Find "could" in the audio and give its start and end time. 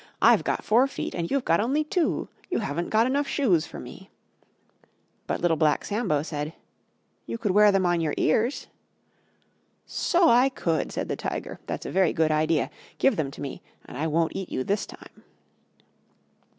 7.37-7.51, 10.49-10.91